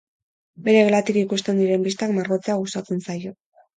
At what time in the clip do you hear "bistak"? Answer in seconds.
1.89-2.15